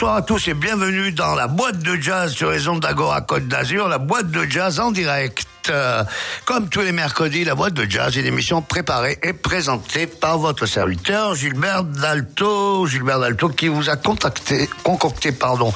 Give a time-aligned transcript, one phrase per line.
[0.00, 3.48] Bonsoir à tous et bienvenue dans la boîte de jazz sur les ondes d'Agora Côte
[3.48, 5.46] d'Azur, la boîte de jazz en direct.
[5.68, 6.02] Euh,
[6.46, 10.38] comme tous les mercredis, la boîte de jazz est une émission préparée et présentée par
[10.38, 12.86] votre serviteur Gilbert Dalto.
[12.86, 15.70] Gilbert Dalto qui vous a contacté, concocté pardon,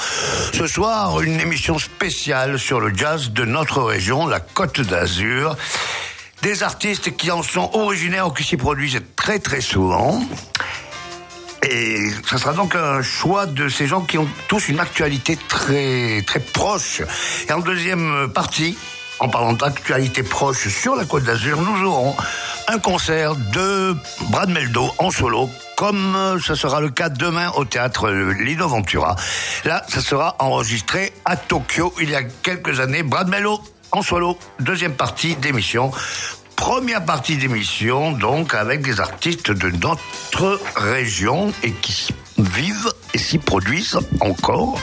[0.54, 5.54] ce soir une émission spéciale sur le jazz de notre région, la Côte d'Azur.
[6.40, 10.22] Des artistes qui en sont originaires ou qui s'y produisent très très souvent.
[11.70, 16.22] Et ça sera donc un choix de ces gens qui ont tous une actualité très
[16.26, 17.00] très proche.
[17.48, 18.76] Et en deuxième partie,
[19.18, 22.14] en parlant d'actualité proche sur la Côte d'Azur, nous aurons
[22.68, 23.96] un concert de
[24.30, 29.16] Brad Meldo en solo, comme ce sera le cas demain au théâtre Lino Ventura.
[29.64, 33.02] Là, ça sera enregistré à Tokyo il y a quelques années.
[33.02, 35.92] Brad Meldo en solo, deuxième partie d'émission
[36.56, 43.38] première partie d'émission, donc, avec des artistes de notre région et qui vivent et s'y
[43.38, 44.80] produisent encore.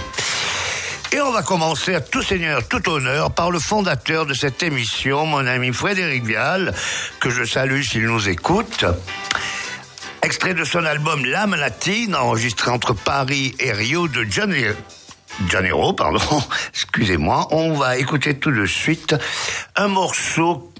[1.11, 5.25] Et on va commencer à tout seigneur, tout honneur par le fondateur de cette émission,
[5.25, 6.73] mon ami Frédéric Vial,
[7.19, 8.85] que je salue s'il nous écoute.
[10.21, 14.75] Extrait de son album L'âme latine, enregistré entre Paris et Rio de Janeiro.
[15.49, 16.19] Janeiro, pardon,
[16.73, 17.47] excusez-moi.
[17.51, 19.15] On va écouter tout de suite
[19.75, 20.70] un morceau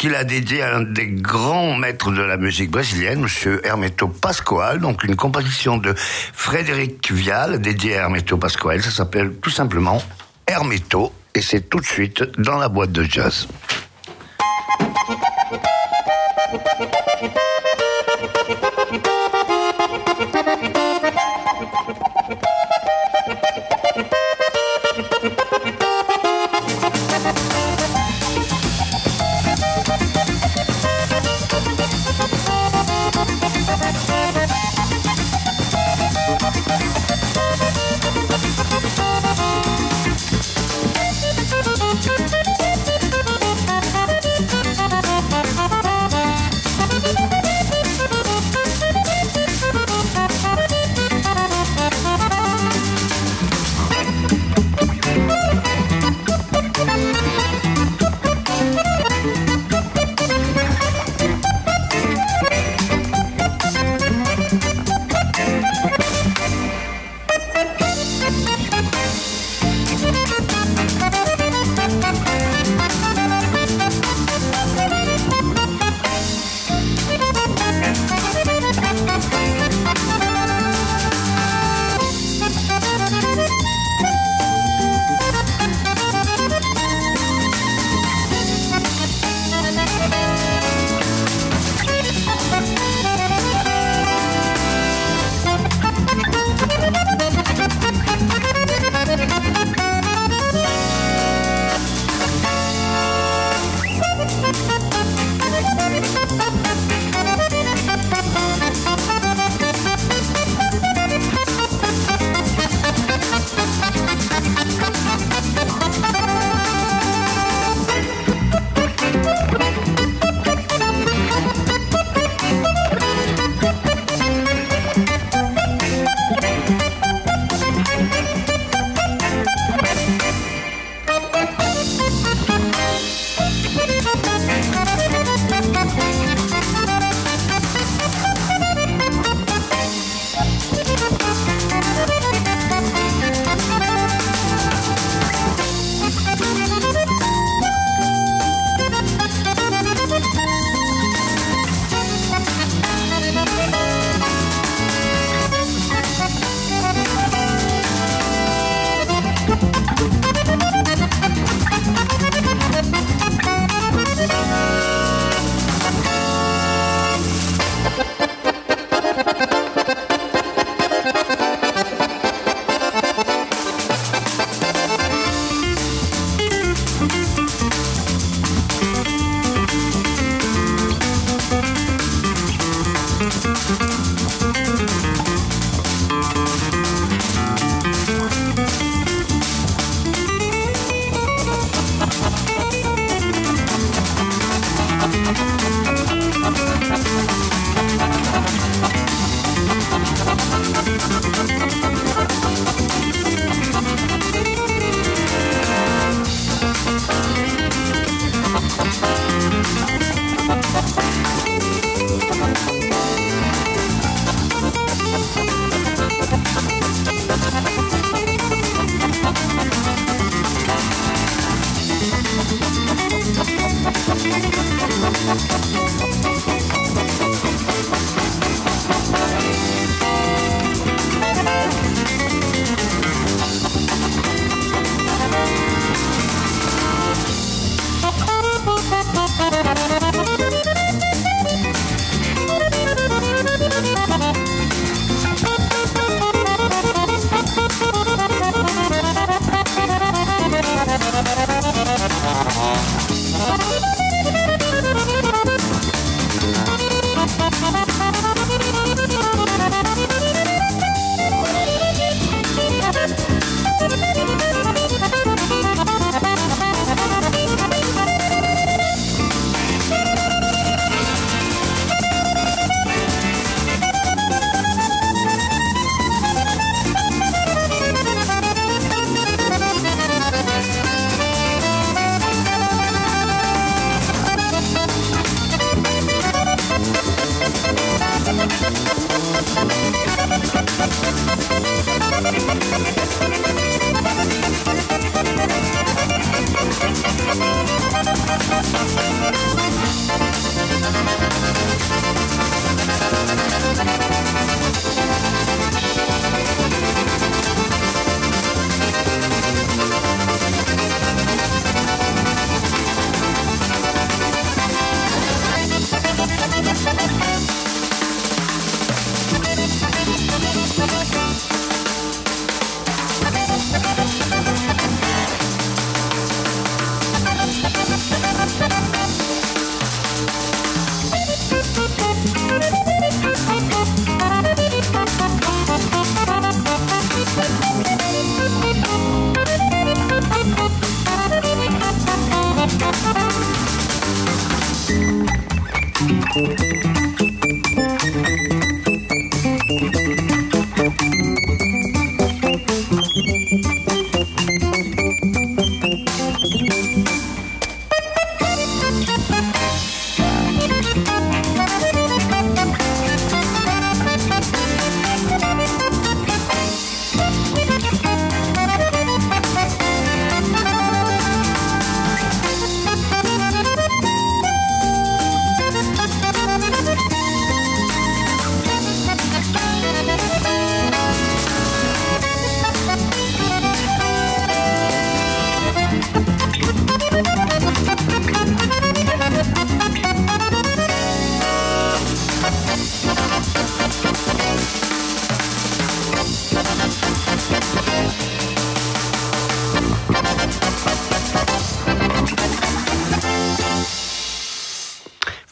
[0.00, 4.80] qu'il a dédié à un des grands maîtres de la musique brésilienne, Monsieur Hermeto Pascoal,
[4.80, 8.82] donc une composition de Frédéric Vial dédiée à Hermeto Pascoal.
[8.82, 10.02] Ça s'appelle tout simplement
[10.46, 13.46] Hermeto et c'est tout de suite dans la boîte de jazz.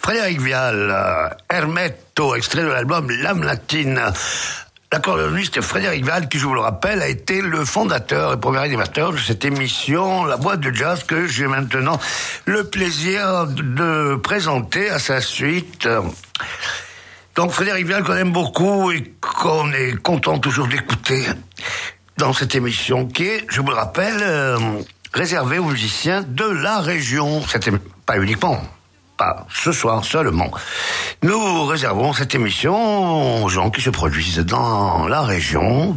[0.09, 4.01] Frédéric Vial, euh, Hermetto, extrait de l'album L'âme latine.
[4.91, 9.13] L'accordéoniste Frédéric Vial, qui je vous le rappelle, a été le fondateur et premier animateur
[9.13, 12.01] de cette émission, La boîte de jazz, que j'ai maintenant
[12.47, 15.87] le plaisir de présenter à sa suite.
[17.37, 21.27] Donc Frédéric Vial qu'on aime beaucoup et qu'on est content toujours d'écouter
[22.17, 24.57] dans cette émission qui est, je vous le rappelle, euh,
[25.13, 27.43] réservée aux musiciens de la région.
[27.47, 27.73] C'était
[28.07, 28.59] pas uniquement
[29.19, 30.51] pas ce soir seulement.
[31.23, 35.97] Nous réservons cette émission aux gens qui se produisent dans la région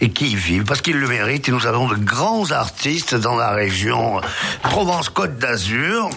[0.00, 1.48] et qui y vivent parce qu'ils le méritent.
[1.48, 4.20] Et nous avons de grands artistes dans la région
[4.62, 6.10] Provence-Côte d'Azur,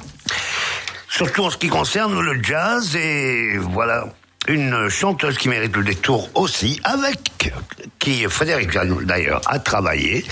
[1.07, 2.95] surtout en ce qui concerne le jazz.
[2.95, 4.07] Et voilà,
[4.47, 7.43] une chanteuse qui mérite le détour aussi, avec
[7.99, 8.71] qui Frédéric
[9.05, 10.25] d'ailleurs a travaillé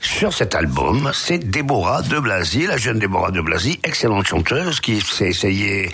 [0.00, 5.00] sur cet album, c'est Déborah de Blazy, la jeune Déborah de Blazy, excellente chanteuse qui
[5.00, 5.90] s'est essayée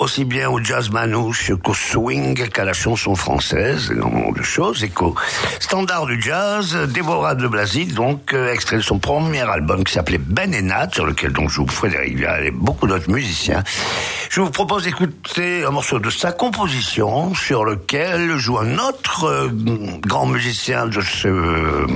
[0.00, 4.88] aussi bien au jazz manouche qu'au swing qu'à la chanson française, énormément de choses, et
[4.88, 5.14] qu'au
[5.60, 10.18] standard du jazz, Déborah de Blazy, donc euh, extrait de son premier album qui s'appelait
[10.18, 13.62] Ben et Nat, sur lequel donc joue Frédéric Vial et beaucoup d'autres musiciens.
[14.28, 19.48] Je vous propose d'écouter un morceau de sa composition sur lequel joue un autre euh,
[20.00, 21.86] grand musicien de ce euh,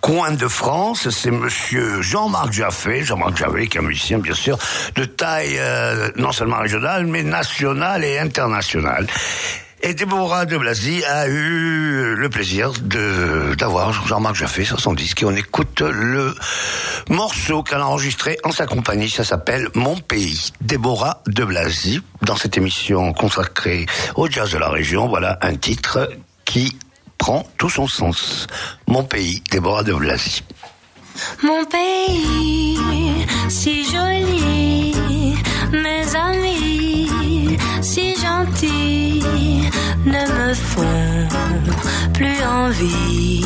[0.00, 4.58] coin de France, c'est monsieur Jean-Marc Jaffé, Jean-Marc Jaffé qui est un musicien bien sûr
[4.96, 9.06] de taille euh, non seulement régionale mais nationale et internationale.
[9.84, 15.22] Et Déborah de Blasi a eu le plaisir de d'avoir Jean-Marc Jaffé sur son disque
[15.22, 16.32] et on écoute le
[17.10, 19.10] morceau qu'elle a enregistré en sa compagnie.
[19.10, 20.52] Ça s'appelle Mon pays.
[20.60, 25.08] Déborah de Blasi dans cette émission consacrée au jazz de la région.
[25.08, 26.08] Voilà un titre
[26.44, 26.76] qui
[27.18, 28.46] prend tout son sens.
[28.86, 30.44] Mon pays, Déborah de Blasi.
[31.42, 32.78] Mon pays,
[33.48, 35.34] si joli,
[35.72, 36.31] mes amis,
[40.04, 41.28] ne me font
[42.12, 43.44] plus envie.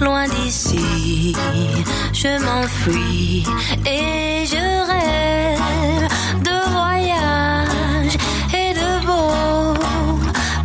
[0.00, 1.34] Loin d'ici,
[2.12, 3.44] je m'enfuis
[3.86, 6.08] et je rêve
[6.42, 8.16] de voyage
[8.54, 9.74] et de beaux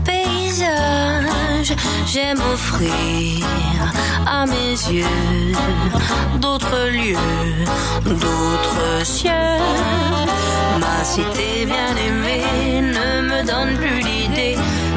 [0.04, 1.76] paysages.
[2.06, 3.46] J'aime offrir
[4.26, 5.54] à mes yeux
[6.40, 7.18] d'autres lieux,
[8.06, 9.32] d'autres cieux.
[10.80, 14.15] Ma cité bien aimée ne me donne plus.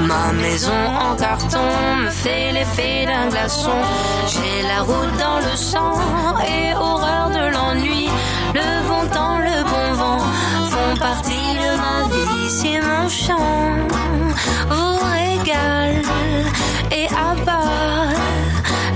[0.08, 1.68] Ma maison en carton
[2.02, 3.78] me fait l'effet d'un glaçon.
[4.26, 5.92] J'ai la route dans le sang
[6.56, 8.08] et horreur de l'ennui.
[8.54, 10.20] Le bon temps, le bon vent
[10.72, 12.48] font partie de ma vie.
[12.48, 13.76] Si mon chant
[14.70, 16.00] vous régale
[16.90, 18.14] et abat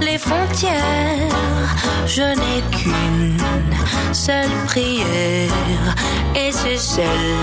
[0.00, 1.36] les frontières,
[2.06, 3.36] je n'ai qu'une
[4.14, 5.94] seule prière
[6.34, 7.36] et c'est celle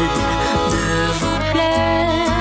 [0.72, 2.39] de vous plaire.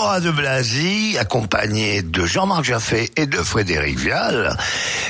[0.00, 4.56] Déborah de Blasi, accompagnée de Jean-Marc Jaffé et de Frédéric Vial,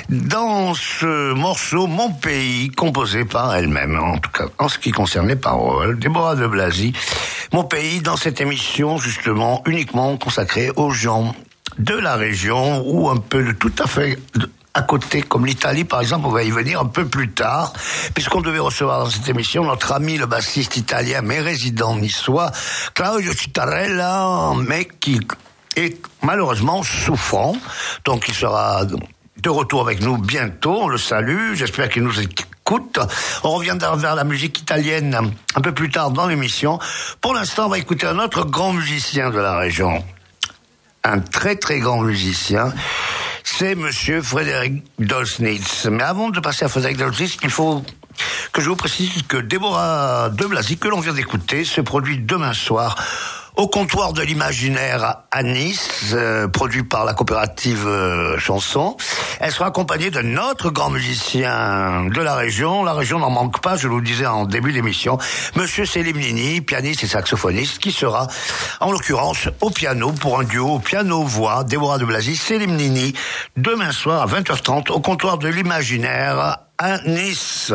[0.08, 5.28] dans ce morceau Mon pays, composé par elle-même, en tout cas en ce qui concerne
[5.28, 5.96] les paroles.
[6.00, 6.92] Déborah de Blasi,
[7.52, 11.36] Mon pays, dans cette émission justement uniquement consacrée aux gens
[11.78, 14.18] de la région ou un peu de tout à fait
[14.74, 17.72] à côté, comme l'Italie par exemple, on va y venir un peu plus tard,
[18.14, 22.52] puisqu'on devait recevoir dans cette émission notre ami le bassiste italien mais résident niçois,
[22.94, 25.20] Claudio Citarella, mais qui
[25.76, 27.56] est malheureusement souffrant,
[28.04, 33.00] donc il sera de retour avec nous bientôt, on le salue, j'espère qu'il nous écoute.
[33.42, 36.78] On revient vers la musique italienne un peu plus tard dans l'émission.
[37.20, 40.04] Pour l'instant, on va écouter un autre grand musicien de la région.
[41.02, 42.72] Un très très grand musicien,
[43.44, 45.86] c'est Monsieur Frédéric Dolsnitz.
[45.86, 47.84] Mais avant de passer à Frédéric Dolsnitz, il faut
[48.52, 52.52] que je vous précise que Déborah de Blasi, que l'on vient d'écouter, se produit demain
[52.52, 52.96] soir
[53.60, 58.96] au comptoir de l'imaginaire à Nice, euh, produit par la coopérative euh, Chanson.
[59.38, 62.84] Elle sera accompagnée d'un autre grand musicien de la région.
[62.84, 65.18] La région n'en manque pas, je vous le disais en début d'émission.
[65.56, 68.28] Monsieur Selim Nini, pianiste et saxophoniste, qui sera,
[68.80, 73.12] en l'occurrence, au piano pour un duo piano-voix, Déborah de Blasi, Selim Nini,
[73.58, 77.74] demain soir à 20h30 au comptoir de l'imaginaire à Nice.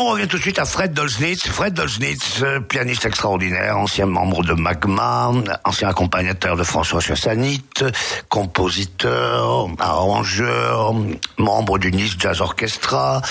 [0.00, 1.48] On revient tout de suite à Fred Dolznitz.
[1.48, 5.32] Fred Dolznitz, euh, pianiste extraordinaire, ancien membre de Magma,
[5.64, 7.64] ancien accompagnateur de François Chassanit,
[8.28, 10.94] compositeur, arrangeur,
[11.36, 13.22] membre du Nice Jazz Orchestra,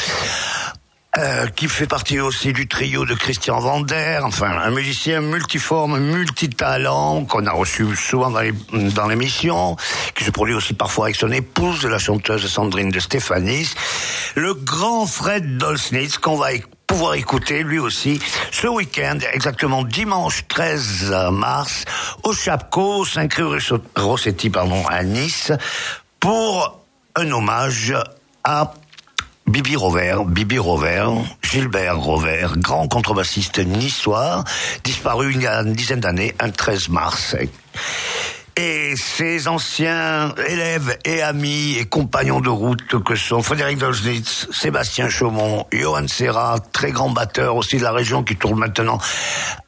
[1.17, 7.25] euh, qui fait partie aussi du trio de Christian Vander, enfin un musicien multiforme, multitalent,
[7.25, 8.51] qu'on a reçu souvent dans les-
[8.91, 9.77] dans l'émission,
[10.15, 13.73] qui se produit aussi parfois avec son épouse, la chanteuse Sandrine de Stéphanis,
[14.35, 16.49] le grand Fred Dolsnitz, qu'on va
[16.85, 18.19] pouvoir écouter lui aussi
[18.51, 21.85] ce week-end, exactement dimanche 13 mars,
[22.23, 23.59] au Chapco, 5 rue
[23.95, 25.51] Rossetti, pardon, à Nice,
[26.19, 26.79] pour
[27.15, 27.93] un hommage
[28.43, 28.71] à
[29.47, 31.07] Bibi Rover, Bibi Rover,
[31.41, 34.43] Gilbert Rover, grand contrebassiste niçois,
[34.83, 37.35] disparu il y a une dizaine d'années, un 13 mars.
[38.59, 45.09] Et ses anciens élèves et amis et compagnons de route que sont Frédéric Dolznitz, Sébastien
[45.09, 48.97] Chaumont, Johan Serra, très grand batteur aussi de la région qui tourne maintenant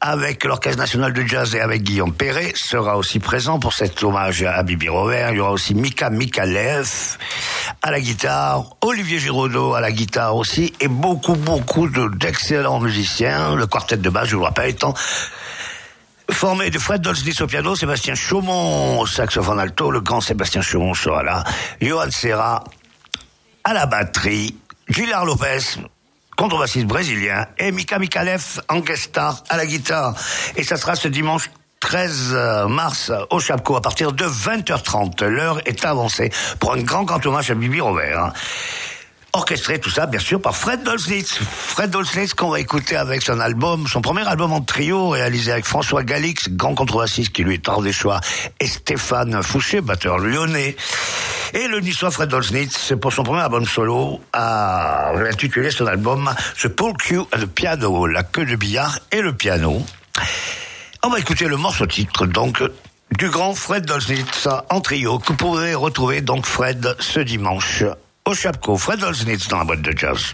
[0.00, 4.42] avec l'Orchestre National de Jazz et avec Guillaume Perret, sera aussi présent pour cet hommage
[4.42, 5.28] à Bibi Rover.
[5.30, 7.16] Il y aura aussi Mika Mikalev
[7.82, 13.54] à la guitare, Olivier Giraudot à la guitare aussi, et beaucoup, beaucoup de- d'excellents musiciens.
[13.54, 14.94] Le quartet de base, je vous le rappelle, étant
[16.32, 20.94] formé de Fred Dolznitz au piano, Sébastien Chaumont au saxophone alto, le grand Sébastien Chaumont
[20.94, 21.44] sera là,
[21.80, 22.64] Johan Serra
[23.64, 24.56] à la batterie,
[24.88, 25.78] Gilard Lopez,
[26.36, 30.14] contrebassiste brésilien, et Mika Mikalev en guest à la guitare.
[30.56, 35.24] Et ça sera ce dimanche 13 mars au Chapco à partir de 20h30.
[35.24, 38.32] L'heure est avancée pour un grand cantonage à Bibi Robert.
[39.32, 41.38] Orchestré tout ça, bien sûr, par Fred Dolznitz.
[41.40, 45.66] Fred Dolznitz qu'on va écouter avec son album, son premier album en trio, réalisé avec
[45.66, 48.20] François Galix, grand contrebassiste qui lui est hors des choix,
[48.58, 50.76] et Stéphane Fouché, batteur lyonnais.
[51.54, 56.68] Et le niçois Fred Dolznitz, pour son premier album solo, a intitulé son album The
[56.68, 59.86] Pool Cue and the Piano, la queue de billard et le piano.
[61.04, 62.64] On va écouter le morceau titre, donc,
[63.16, 67.84] du grand Fred Dolznitz en trio, que vous pourrez retrouver donc Fred ce dimanche
[68.26, 68.76] au Chapco.
[68.76, 70.32] Fred Olsnitz dans la boîte de jazz.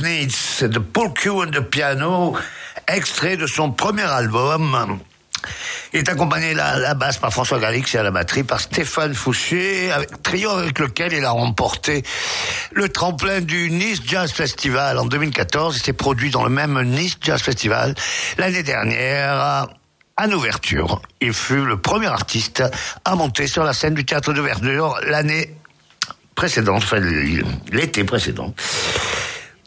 [0.00, 2.34] Dolznitz de Paul Q and the Piano,
[2.88, 4.98] extrait de son premier album.
[5.92, 9.14] Il est accompagné à la basse par François Galix et à la batterie par Stéphane
[9.14, 9.90] Fouché,
[10.22, 12.02] trio avec lequel il a remporté
[12.72, 15.76] le tremplin du Nice Jazz Festival en 2014.
[15.76, 17.94] Il s'est produit dans le même Nice Jazz Festival
[18.38, 19.68] l'année dernière
[20.16, 21.02] en ouverture.
[21.20, 22.62] Il fut le premier artiste
[23.04, 25.56] à monter sur la scène du théâtre d'ouverture l'année
[26.34, 27.00] précédente, enfin
[27.70, 28.54] l'été précédent.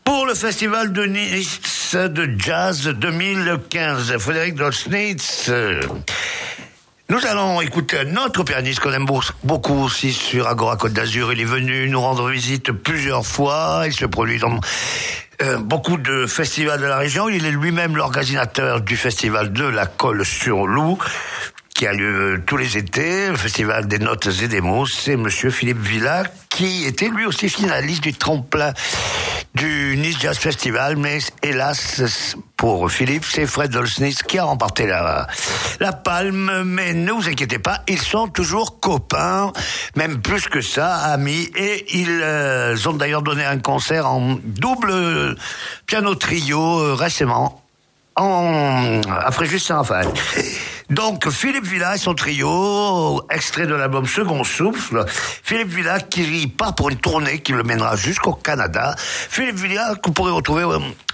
[0.04, 5.52] Pour le festival de Nice de Jazz 2015, Frédéric Dolsnitz,
[7.10, 9.06] nous allons écouter un autre pianiste qu'on aime
[9.44, 11.32] beaucoup aussi sur Agora Côte d'Azur.
[11.32, 13.84] Il est venu nous rendre visite plusieurs fois.
[13.86, 14.60] Il se produit dans
[15.42, 17.30] euh, beaucoup de festivals de la région.
[17.30, 20.98] Il est lui-même l'organisateur du festival de la Colle sur Loup
[21.74, 24.86] qui a lieu tous les étés, le festival des notes et des mots.
[24.86, 28.74] C'est monsieur Philippe Villa qui était lui aussi finaliste du tremplin
[29.56, 35.28] du Nice Jazz Festival, mais hélas pour Philippe, c'est Fred Dolsnitz qui a remporté la,
[35.80, 39.52] la palme, mais ne vous inquiétez pas, ils sont toujours copains,
[39.96, 45.36] même plus que ça, amis, et ils euh, ont d'ailleurs donné un concert en double
[45.88, 47.63] piano trio euh, récemment
[48.16, 50.08] en, à Fréjus-Saint-Raphaël.
[50.89, 55.06] Donc Philippe Villa et son trio, extrait de l'album Second Souffle.
[55.08, 58.96] Philippe Villa qui part pour une tournée qui le mènera jusqu'au Canada.
[58.98, 60.65] Philippe Villa que vous pourrez retrouver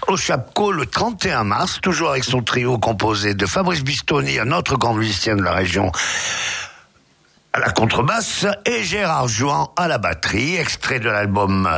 [0.08, 4.76] au Chapco le 31 mars, toujours avec son trio composé de Fabrice Bistoni, un autre
[4.76, 5.92] grand musicien de la région,
[7.52, 11.68] à la contrebasse et Gérard Jouan à la batterie, extrait de l'album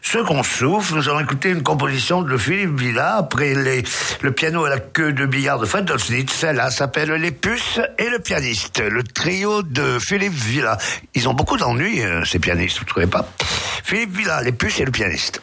[0.00, 0.94] Ce qu'on souffle.
[0.94, 5.26] Nous allons écouter une composition de Philippe Villa après le piano à la queue de
[5.26, 6.32] billard de Fred Dolznitz.
[6.32, 10.78] Celle-là s'appelle Les Puces et le pianiste, le trio de Philippe Villa.
[11.14, 13.28] Ils ont beaucoup d'ennuis, euh, ces pianistes, vous ne trouvez pas?
[13.82, 15.42] Philippe Villa, Les Puces et le pianiste.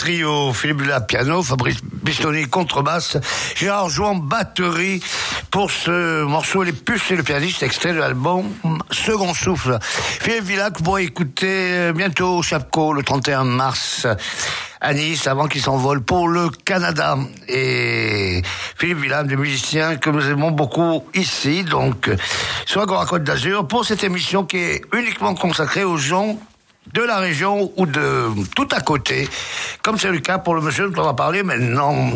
[0.00, 3.18] Trio, Philippe Villa piano, Fabrice Bistoni contrebasse,
[3.54, 5.02] Gérard Jouan batterie
[5.50, 8.46] pour ce morceau Les Puces et le pianiste extrait de l'album
[8.90, 9.78] Second Souffle.
[9.82, 14.06] Philippe Villa que vous pourrez écouter bientôt au Chapco le 31 mars
[14.80, 17.18] à Nice avant qu'il s'envole pour le Canada.
[17.48, 18.40] Et
[18.78, 22.10] Philippe Villam, des musiciens que nous aimons beaucoup ici, donc
[22.64, 26.38] sur Agora Côte d'Azur, pour cette émission qui est uniquement consacrée aux gens
[26.92, 29.28] de la région ou de tout à côté,
[29.82, 32.12] comme c'est le cas pour le monsieur dont on va parler maintenant.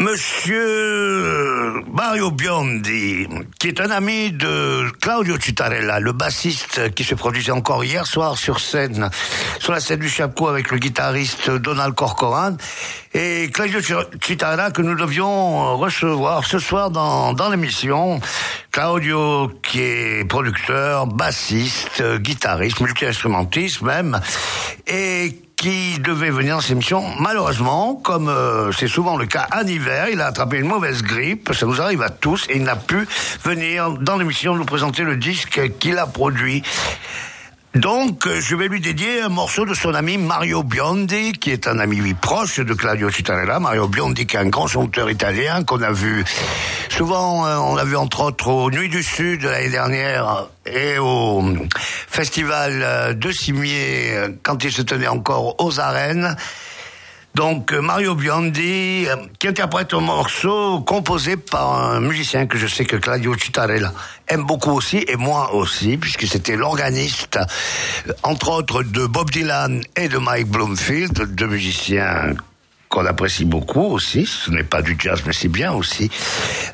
[0.00, 3.28] Monsieur Mario Biondi,
[3.60, 8.36] qui est un ami de Claudio Citarella, le bassiste qui se produisait encore hier soir
[8.36, 9.08] sur scène,
[9.60, 12.56] sur la scène du Chapeau avec le guitariste Donald Corcoran,
[13.14, 13.80] et Claudio
[14.20, 18.20] Citarella que nous devions recevoir ce soir dans, dans l'émission.
[18.72, 24.20] Claudio qui est producteur, bassiste, guitariste, multi-instrumentiste même,
[24.88, 27.02] et qui devait venir dans cette émission.
[27.20, 31.52] Malheureusement, comme euh, c'est souvent le cas en hiver, il a attrapé une mauvaise grippe,
[31.52, 33.06] ça nous arrive à tous, et il n'a pu
[33.44, 36.62] venir dans l'émission nous présenter le disque qu'il a produit.
[37.74, 41.66] Donc, euh, je vais lui dédier un morceau de son ami Mario Biondi, qui est
[41.66, 43.58] un ami proche de Claudio Citarella.
[43.58, 46.24] Mario Biondi, qui est un grand chanteur italien qu'on a vu
[46.88, 51.42] souvent, euh, on l'a vu entre autres aux Nuits du Sud l'année dernière et au
[52.08, 56.36] festival de Cimier quand il se tenait encore aux arènes.
[57.34, 59.06] Donc Mario Biondi,
[59.40, 63.92] qui interprète un morceau composé par un musicien que je sais que Claudio Citarella
[64.28, 67.40] aime beaucoup aussi, et moi aussi, puisque c'était l'organiste,
[68.22, 72.34] entre autres, de Bob Dylan et de Mike Bloomfield, deux musiciens
[72.94, 74.24] qu'on apprécie beaucoup aussi.
[74.24, 76.08] Ce n'est pas du jazz, mais c'est bien aussi.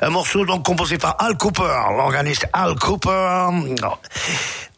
[0.03, 3.49] Un morceau donc composé par Al Cooper, l'organiste Al Cooper.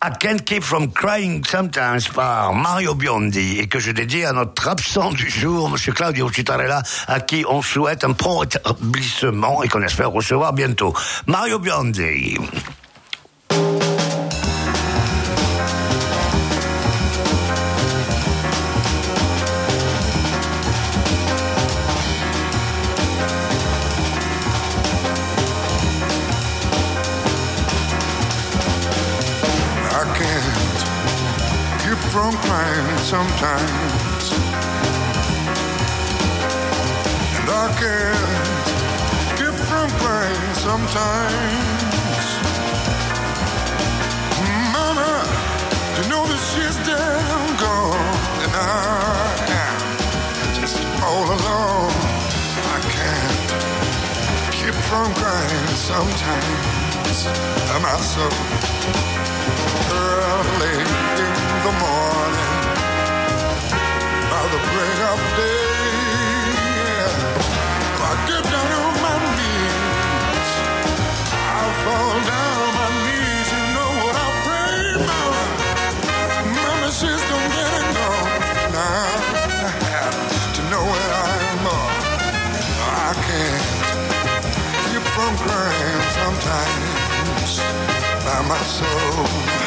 [0.06, 4.70] I Can't Keep From Crying Sometimes par Mario Biondi et que je dédie à notre
[4.70, 9.82] absent du jour, Monsieur Claudio Citarella, à qui on souhaite un prompt rétablissement et qu'on
[9.82, 10.94] espère recevoir bientôt.
[11.28, 12.38] Mario Biondi.
[32.14, 34.26] From crying sometimes.
[37.38, 38.68] And I can't
[39.40, 42.26] keep from crying sometimes.
[44.76, 45.14] Mama,
[45.98, 48.14] you know that she's dead and gone,
[48.46, 48.70] and I
[49.64, 49.82] am
[50.62, 51.98] just all alone.
[52.74, 53.42] I can't
[54.54, 57.26] keep from crying sometimes.
[57.74, 58.73] Am I so
[61.64, 62.54] the morning
[64.32, 65.74] by the break of day.
[67.88, 70.52] If I get down on my knees.
[71.32, 73.48] I'll fall down on my knees.
[73.56, 75.44] You know what I pray, Mama.
[76.56, 78.32] Mama, she's gonna get it gone.
[78.76, 79.08] Now
[79.64, 80.20] I have
[80.56, 81.94] to know where I'm on.
[82.84, 83.66] Oh, I can't
[84.84, 87.52] keep from crying sometimes
[88.26, 89.63] by my soul.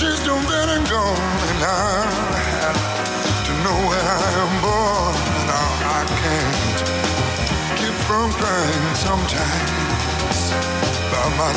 [0.00, 2.76] She's done been and gone, and I had
[3.46, 5.14] to know where I am born.
[5.52, 6.78] Now I can't
[7.78, 10.40] keep from crying sometimes
[11.12, 11.52] by my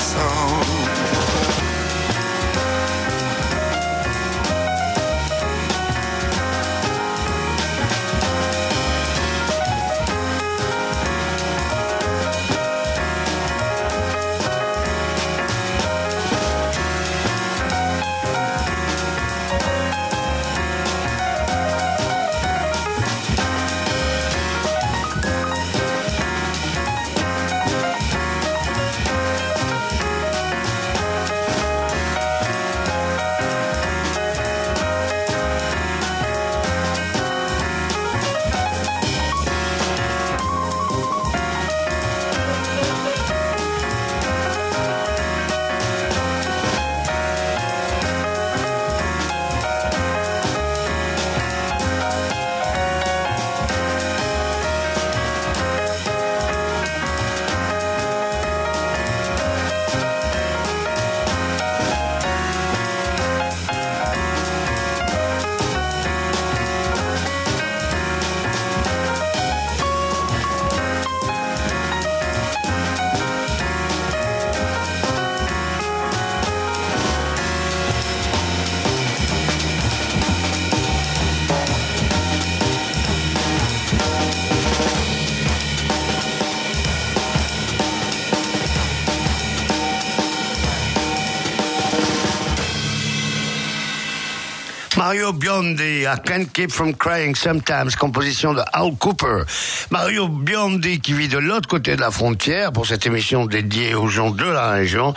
[95.14, 99.44] Mario Biondi, I Can't Keep From Crying Sometimes, composition de Al Cooper.
[99.92, 104.08] Mario Biondi qui vit de l'autre côté de la frontière pour cette émission dédiée aux
[104.08, 105.14] gens de la région.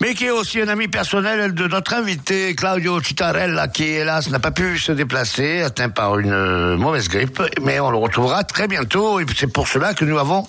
[0.00, 4.38] Mais qui est aussi un ami personnel de notre invité Claudio Citarella, qui hélas n'a
[4.38, 8.68] pas pu se déplacer, atteint par une euh, mauvaise grippe, mais on le retrouvera très
[8.68, 10.46] bientôt, et c'est pour cela que nous avons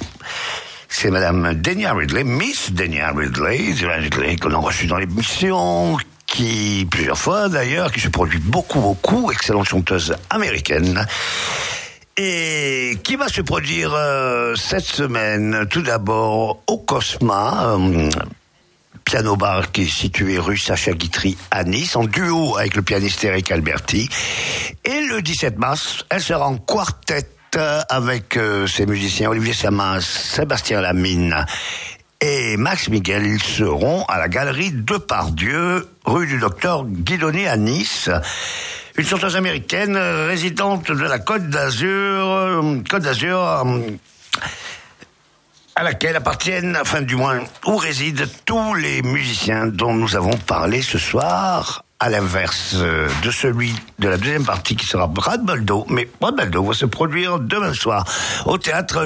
[0.88, 7.18] C'est Madame Denia Ridley, Miss Denia Ridley, Ridley qu'on a reçue dans l'émission, qui, plusieurs
[7.18, 11.06] fois d'ailleurs, qui se produit beaucoup, beaucoup, excellente chanteuse américaine.
[12.18, 18.10] Et qui va se produire euh, cette semaine, tout d'abord au Cosma, euh,
[19.04, 23.24] piano bar qui est situé rue Sacha Guitry à Nice, en duo avec le pianiste
[23.26, 24.10] Eric Alberti.
[24.86, 27.28] Et le 17 mars, elle sera en quartet
[27.90, 31.46] avec euh, ses musiciens Olivier Samas, Sébastien Lamine
[32.26, 33.40] et Max Miguel.
[33.40, 38.10] Seront à la galerie Depardieu, rue du docteur Guidoni à Nice.
[38.98, 43.80] Une chanteuse américaine résidente de la Côte d'Azur, euh, Côte d'Azur, euh,
[45.76, 50.82] à laquelle appartiennent, enfin du moins où résident tous les musiciens dont nous avons parlé
[50.82, 55.86] ce soir à l'inverse euh, de celui de la deuxième partie qui sera Brad Baldo.
[55.90, 58.06] Mais Brad Baldo va se produire demain soir
[58.46, 59.06] au théâtre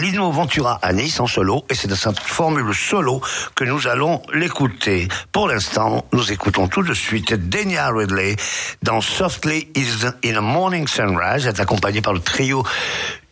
[0.00, 1.64] Lino Ventura à Nice en solo.
[1.68, 3.20] Et c'est de cette formule solo
[3.56, 5.08] que nous allons l'écouter.
[5.32, 8.36] Pour l'instant, nous écoutons tout de suite Denia Ridley
[8.82, 11.46] dans Softly is in a Morning Sunrise.
[11.46, 12.62] Est accompagnée par le trio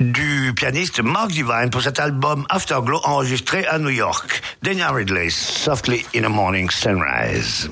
[0.00, 4.42] du pianiste Mark Divine pour cet album Afterglow enregistré à New York.
[4.62, 7.70] Denia Ridley, Softly in a Morning Sunrise.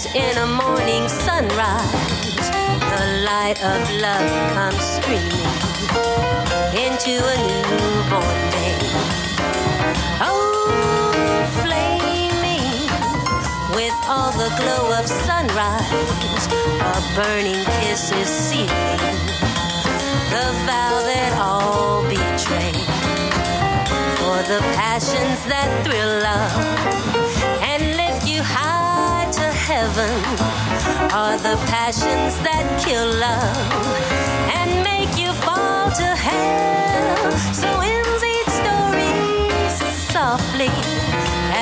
[0.00, 2.48] As in a morning sunrise.
[2.92, 5.50] The light of love comes streaming
[6.84, 8.78] into a newborn day.
[10.24, 12.32] Oh, flaming
[13.74, 16.46] with all the glow of sunrise,
[16.80, 18.68] a burning kiss is sealing
[20.30, 22.72] the vow that all betray
[24.18, 27.09] for the passions that thrill love
[29.80, 30.20] heaven
[31.10, 33.86] are the passions that kill love
[34.58, 37.30] and make you fall to hell.
[37.60, 39.12] So ends each story
[40.12, 40.72] softly,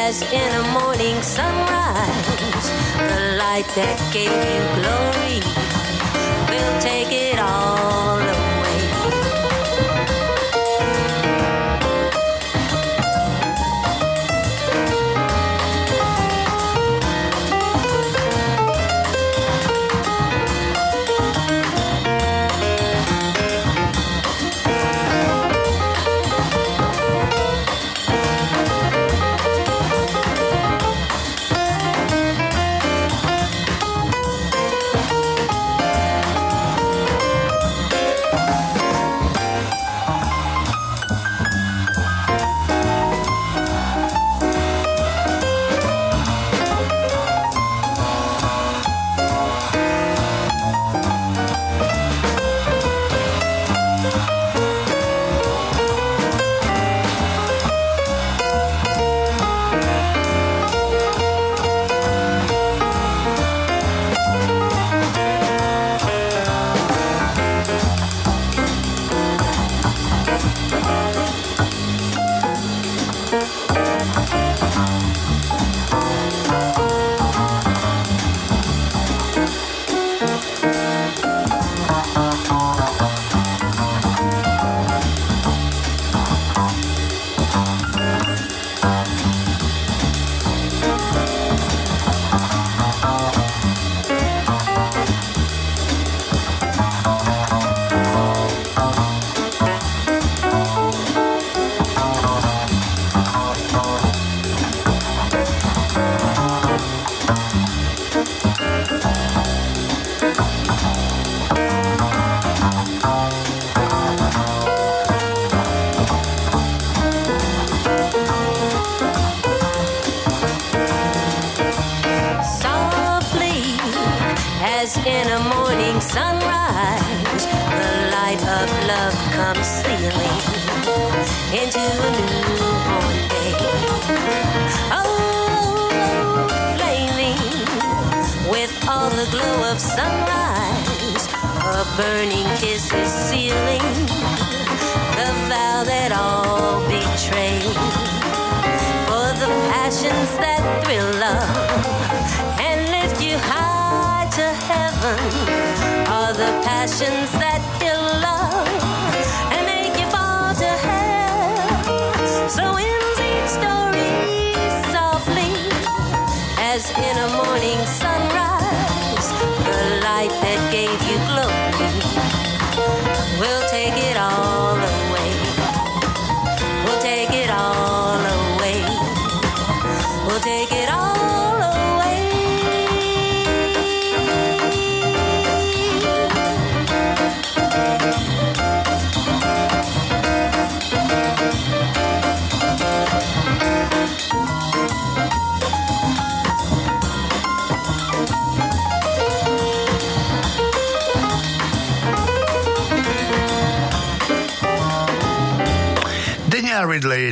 [0.06, 2.66] as in a morning sunrise.
[3.12, 5.38] The light that gave you glory
[6.50, 8.37] will take it all away.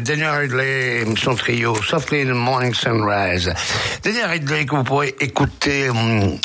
[0.07, 3.53] Daniel Ridley, son trio, Softly in the Morning Sunrise.
[4.05, 6.39] Daniel Ridley que vous pourrez écouter hum,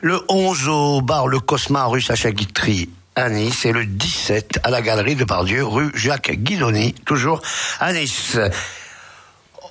[0.00, 4.70] le 11 au bar Le Cosma rue Sacha Guitry à Nice et le 17 à
[4.70, 7.40] la galerie de Pardieu rue Jacques Guidoni, toujours
[7.78, 8.36] à Nice.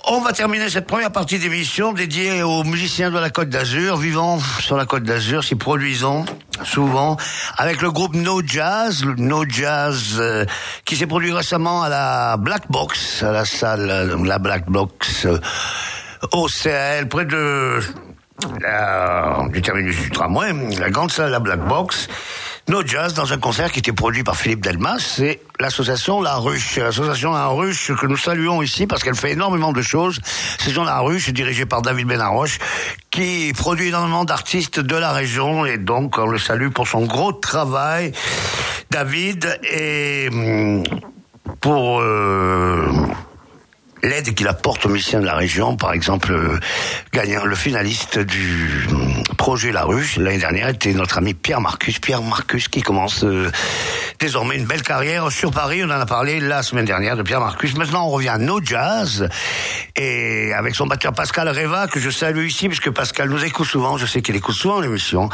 [0.06, 4.38] On va terminer cette première partie d'émission dédiée aux musiciens de la Côte d'Azur, vivant
[4.60, 6.24] sur la Côte d'Azur, s'y produisant
[6.64, 7.16] souvent
[7.56, 10.44] avec le groupe No Jazz, No Jazz euh,
[10.84, 15.26] qui s'est produit récemment à la Black Box, à la salle euh, la Black Box
[15.26, 15.38] euh,
[16.32, 17.78] au CL, près de
[18.60, 22.08] la, du terminus du tramway, la grande salle la Black Box.
[22.66, 26.78] No Jazz dans un concert qui était produit par Philippe Delmas, c'est l'association La Ruche.
[26.78, 30.18] L'association La Ruche que nous saluons ici parce qu'elle fait énormément de choses.
[30.52, 32.58] L'association La Ruche, dirigée par David Benaroche,
[33.10, 37.32] qui produit énormément d'artistes de la région et donc on le salue pour son gros
[37.32, 38.12] travail.
[38.90, 40.84] David et hum,
[41.60, 42.86] pour euh,
[44.02, 46.58] l'aide qu'il apporte aux musiciens de la région, par exemple, euh,
[47.12, 50.16] gagnant le finaliste du hum, projet La Ruche.
[50.16, 51.98] L'année dernière était notre ami Pierre Marcus.
[51.98, 53.52] Pierre Marcus qui commence euh,
[54.18, 55.82] désormais une belle carrière sur Paris.
[55.84, 57.76] On en a parlé la semaine dernière de Pierre Marcus.
[57.76, 59.28] Maintenant, on revient à No Jazz
[59.96, 63.98] et avec son batteur Pascal Reva que je salue ici puisque Pascal nous écoute souvent.
[63.98, 65.28] Je sais qu'il écoute souvent l'émission.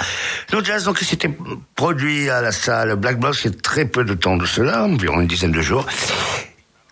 [0.53, 1.31] No Jazz, donc, c'était
[1.77, 5.29] produit à la salle Black y a très peu de temps de cela, environ une
[5.29, 5.87] dizaine de jours.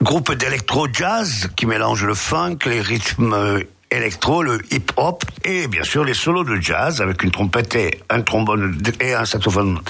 [0.01, 6.14] Groupe d'électro-jazz qui mélange le funk, les rythmes électro, le hip-hop et bien sûr les
[6.14, 9.80] solos de jazz avec une trompette et un trombone et un saxophone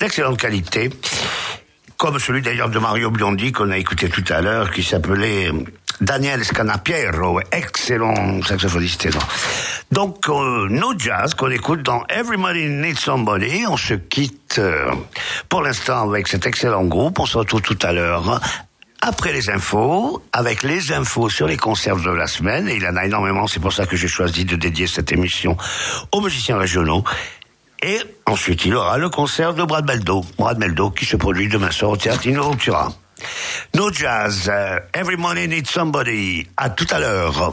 [0.00, 0.90] d'excellente qualité.
[1.96, 5.50] Comme celui d'ailleurs de Mario Biondi qu'on a écouté tout à l'heure qui s'appelait
[6.00, 9.08] Daniel Scanapiero, excellent saxophoniste.
[9.90, 13.64] Donc, euh, No Jazz qu'on écoute dans Everybody Needs Somebody.
[13.68, 14.92] On se quitte euh,
[15.48, 17.18] pour l'instant avec cet excellent groupe.
[17.18, 18.40] On se retrouve tout à l'heure
[19.00, 22.68] après les infos, avec les infos sur les concerts de la semaine.
[22.68, 25.56] Et il en a énormément, c'est pour ça que j'ai choisi de dédier cette émission
[26.12, 27.04] aux musiciens régionaux.
[27.82, 31.70] Et ensuite, il aura le concert de Brad Meldo, Brad Meldo qui se produit demain
[31.70, 32.92] soir au théâtre Innoventura.
[33.74, 36.46] No Jazz, euh, Every Money Needs Somebody.
[36.56, 37.52] À tout à l'heure.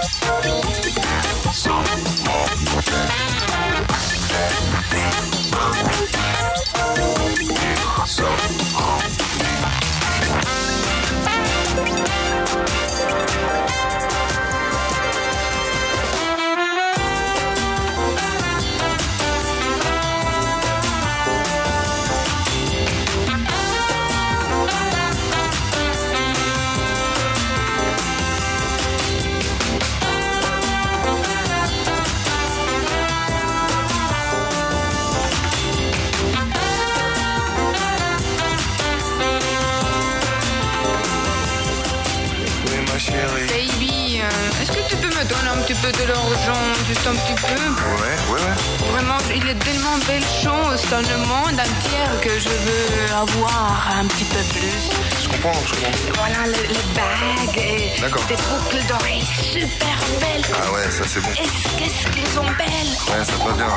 [45.91, 48.91] de l'argent, juste un petit peu Ouais, ouais, ouais.
[48.91, 53.89] Vraiment, il y a tellement belles choses dans le monde entier que je veux avoir
[53.99, 54.89] un petit peu plus.
[55.23, 55.91] Je comprends, je comprends.
[56.15, 58.23] Voilà, les, les bagues et D'accord.
[58.27, 60.45] des boucles d'oreilles super belles.
[60.63, 61.29] Ah ouais, ça c'est bon.
[61.31, 62.91] Est-ce qu'est-ce qu'elles sont belles?
[63.09, 63.67] Ouais, ça va bien.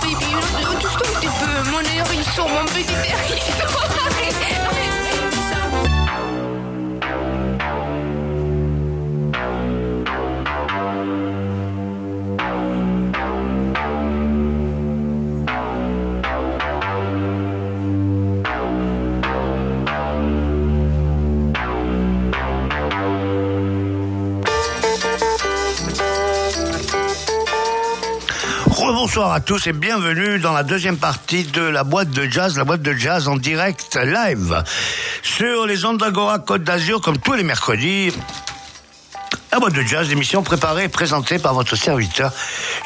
[0.00, 1.70] Baby, euh, juste un petit peu.
[1.70, 4.48] Mon hérisson, mon petit hérisson.
[29.12, 32.64] Rebonsoir à tous et bienvenue dans la deuxième partie de la boîte de jazz, la
[32.64, 34.64] boîte de jazz en direct live
[35.22, 36.02] sur les ondes
[36.46, 38.10] Côte d'Azur comme tous les mercredis.
[39.52, 42.32] La boîte de jazz, émission préparée et présentée par votre serviteur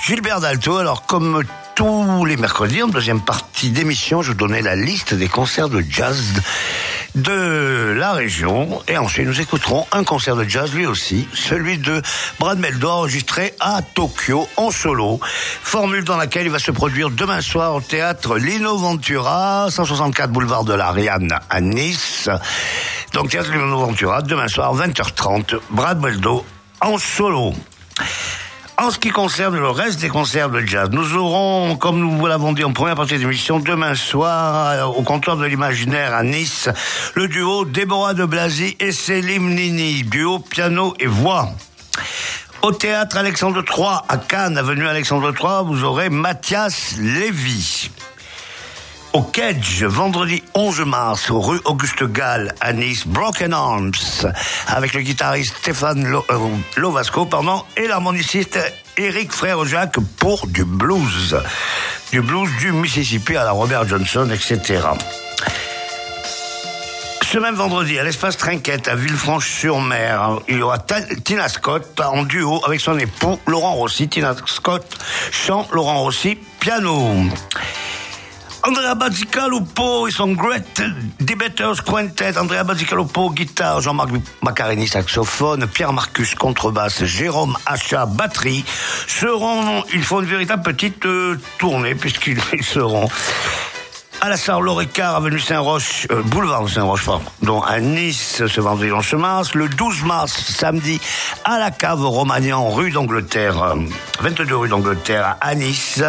[0.05, 0.79] Gilbert Dalto.
[0.79, 1.45] Alors comme
[1.77, 5.85] tous les mercredis, en deuxième partie d'émission, je vous donnais la liste des concerts de
[5.89, 6.43] jazz
[7.17, 8.83] de la région.
[8.89, 12.01] Et ensuite, nous écouterons un concert de jazz, lui aussi, celui de
[12.39, 15.19] Brad Meldo, enregistré à Tokyo, en solo.
[15.23, 20.65] Formule dans laquelle il va se produire demain soir au théâtre Lino Ventura, 164 boulevard
[20.65, 22.29] de l'Ariane à Nice.
[23.13, 26.45] Donc, théâtre Lino Ventura, demain soir, 20h30, Brad Meldo
[26.81, 27.55] en solo.
[28.79, 32.27] En ce qui concerne le reste des concerts de jazz, nous aurons, comme nous vous
[32.27, 36.69] l'avons dit en première partie d'émission, demain soir, euh, au comptoir de l'imaginaire à Nice,
[37.15, 41.49] le duo Déborah de Blasi et Céline Nini, duo piano et voix.
[42.61, 47.91] Au théâtre Alexandre III à Cannes, avenue Alexandre III, vous aurez Mathias Lévy.
[49.13, 53.93] Au Cage, vendredi 11 mars, rue Auguste Gall, à Nice, Broken Arms,
[54.69, 56.39] avec le guitariste Stéphane euh,
[56.77, 58.59] Lovasco, pardon, et l'harmoniciste
[58.97, 61.37] Eric Frère Jacques pour du blues.
[62.13, 64.83] Du blues du Mississippi à la Robert Johnson, etc.
[67.33, 72.63] Ce même vendredi, à l'espace Trinquette, à Villefranche-sur-Mer, il y aura Tina Scott en duo
[72.65, 74.09] avec son époux Laurent Rossi.
[74.09, 74.97] Tina Scott
[75.33, 77.27] chant, Laurent Rossi piano.
[78.67, 80.83] Andrea Bazzicalupo et son Great
[81.21, 82.37] Debaters Quintet.
[82.37, 83.81] Andrea Bazzicalupo, guitare.
[83.81, 84.11] Jean-Marc
[84.43, 85.69] Macarini, saxophone.
[85.69, 87.05] Pierre Marcus, contrebasse.
[87.05, 88.65] Jérôme Achat, batterie.
[89.07, 93.09] Seront, ils font une véritable petite euh, tournée puisqu'ils ils seront
[94.21, 99.13] à la Loricard, avenue Saint-Roch, euh, boulevard Saint-Roch, pardon, donc à Nice ce vendredi 11
[99.15, 101.01] mars, le 12 mars, samedi,
[101.45, 103.77] à la cave Romagnan, rue d'Angleterre, euh,
[104.21, 106.03] 22 rue d'Angleterre à Nice.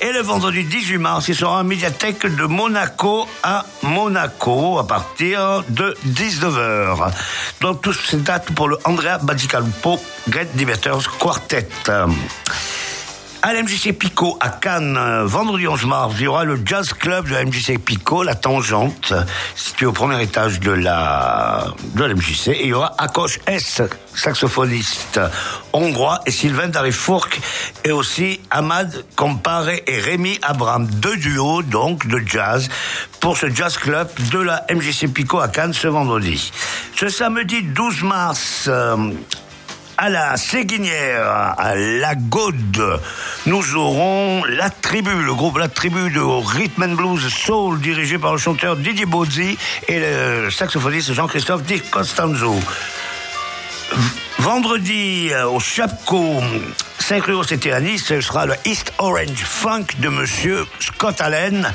[0.00, 5.62] Et le vendredi 18 mars, il sera en médiathèque de Monaco à Monaco à partir
[5.68, 7.12] de 19h.
[7.60, 11.68] Donc toutes ces dates pour le Andrea Badicalupo Great Debaters Quartet.
[13.42, 17.26] À l'MJC Pico à Cannes, euh, vendredi 11 mars, il y aura le Jazz Club
[17.26, 19.14] de la MJC Pico, la Tangente,
[19.54, 22.48] situé au premier étage de la de la MJC.
[22.48, 23.80] Et il y aura Akos S,
[24.14, 25.20] saxophoniste
[25.72, 27.28] hongrois, et Sylvain Darifourc,
[27.84, 32.68] et aussi Ahmad Comparé et Rémi Abraham, deux duos donc de jazz
[33.20, 36.52] pour ce Jazz Club de la MJC Pico à Cannes ce vendredi.
[36.94, 39.12] Ce samedi 12 mars, euh,
[40.00, 43.00] à la Séguinière, à la Gaude,
[43.44, 48.32] nous aurons la tribu, le groupe La Tribu de Rhythm and Blues Soul, dirigé par
[48.32, 52.54] le chanteur Didier Bozzi et le saxophoniste Jean-Christophe Di Costanzo.
[54.38, 56.40] Vendredi, euh, au Chapco,
[56.98, 61.70] Saint-Cruau, c'était à ce sera le East Orange Funk de Monsieur Scott Allen,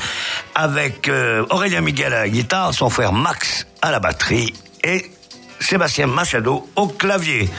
[0.55, 4.51] avec euh, Aurélien Miguel à la guitare, son frère Max à la batterie
[4.83, 5.11] et
[5.59, 7.51] Sébastien Machado au clavier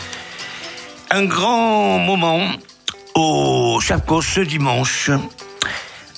[1.10, 2.40] un grand moment
[3.14, 5.10] au Chapco ce dimanche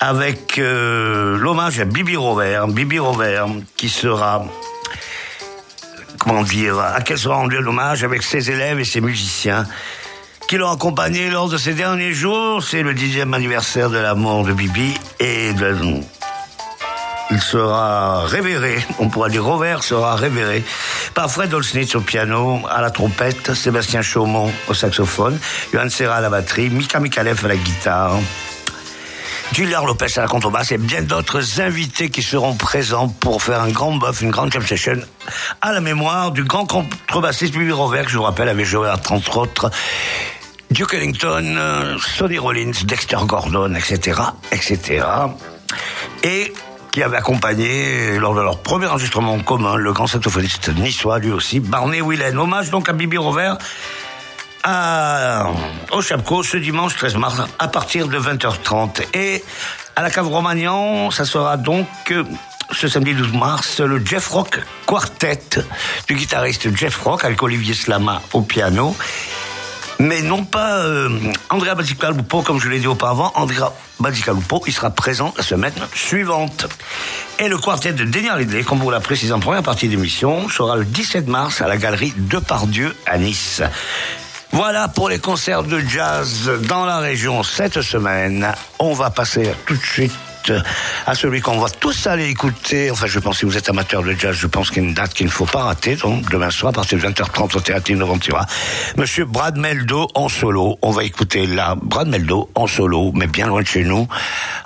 [0.01, 4.45] avec euh, l'hommage à Bibi Robert, Bibi Robert qui sera
[6.19, 9.67] comment dire, à quel sera rendu l'hommage avec ses élèves et ses musiciens
[10.49, 12.63] qui l'ont accompagné lors de ces derniers jours.
[12.63, 15.77] C'est le dixième anniversaire de la mort de Bibi et de,
[17.31, 20.65] il sera révéré, on pourra dire Robert sera révéré
[21.15, 25.39] par Fred Olsnitz au piano, à la trompette, Sébastien Chaumont au saxophone,
[25.73, 28.19] Johan Serra à la batterie, Mika Mikalev à la guitare.
[29.53, 33.71] Julian Lopez à la contrebasse et bien d'autres invités qui seront présents pour faire un
[33.71, 35.01] grand buff, une grande jam session
[35.61, 38.97] à la mémoire du grand contrebassiste Bibi Robert, que je vous rappelle avait joué à
[38.97, 39.71] 30 autres
[40.71, 44.21] Duke Ellington, euh, Sonny Rollins, Dexter Gordon, etc.,
[44.53, 45.07] etc.
[46.23, 46.53] Et
[46.91, 51.31] qui avait accompagné, lors de leur premier enregistrement en commun, le grand saxophoniste niçois, lui
[51.31, 52.37] aussi, Barney Whelan.
[52.37, 53.59] Hommage donc à Bibi Robert
[54.65, 55.47] à,
[55.93, 59.03] au Chapco ce dimanche 13 mars à partir de 20h30.
[59.15, 59.43] Et
[59.97, 61.87] à la cave Romagnan, ça sera donc
[62.71, 65.41] ce samedi 12 mars le Jeff Rock Quartet
[66.07, 68.95] du guitariste Jeff Rock avec Olivier Slama au piano.
[70.01, 71.09] Mais non pas euh,
[71.51, 73.33] Andrea Bazzicalupo, comme je l'ai dit auparavant.
[73.35, 76.67] Andrea Bazzicalupo, il sera présent la semaine suivante.
[77.41, 80.77] Et le quartet de Daniel Ridley, comme vous l'a précisé en première partie d'émission, sera
[80.77, 83.63] le 17 mars à la galerie Depardieu à Nice.
[84.53, 88.53] Voilà pour les concerts de jazz dans la région cette semaine.
[88.79, 90.13] On va passer tout de suite
[91.07, 92.91] à celui qu'on va tous aller écouter.
[92.91, 94.95] Enfin, je pense si vous êtes amateur de jazz, je pense qu'il y a une
[94.95, 95.97] date qu'il ne faut pas rater.
[95.97, 98.47] Donc, demain soir, à partir de 20h30 au théâtre Innoventura.
[98.97, 100.79] Monsieur Brad Meldo en solo.
[100.83, 104.09] On va écouter là, Brad Meldo en solo, mais bien loin de chez nous,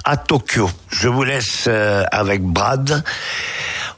[0.05, 0.71] à Tokyo.
[0.91, 3.05] Je vous laisse euh, avec Brad.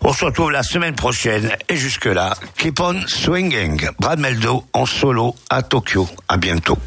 [0.03, 3.89] On se retrouve la semaine prochaine et jusque là, keep on swinging.
[3.99, 6.09] Brad Meldo en solo à Tokyo.
[6.28, 6.78] À bientôt.